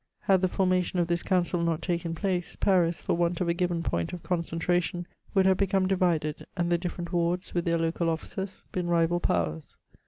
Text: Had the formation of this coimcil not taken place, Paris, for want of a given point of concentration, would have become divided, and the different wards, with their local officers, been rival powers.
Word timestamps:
Had 0.21 0.41
the 0.41 0.47
formation 0.47 0.97
of 0.97 1.05
this 1.05 1.21
coimcil 1.21 1.63
not 1.63 1.79
taken 1.83 2.15
place, 2.15 2.55
Paris, 2.55 2.99
for 2.99 3.13
want 3.13 3.39
of 3.39 3.47
a 3.47 3.53
given 3.53 3.83
point 3.83 4.13
of 4.13 4.23
concentration, 4.23 5.05
would 5.35 5.45
have 5.45 5.57
become 5.57 5.87
divided, 5.87 6.47
and 6.57 6.71
the 6.71 6.77
different 6.79 7.13
wards, 7.13 7.53
with 7.53 7.65
their 7.65 7.77
local 7.77 8.09
officers, 8.09 8.63
been 8.71 8.87
rival 8.87 9.19
powers. 9.19 9.77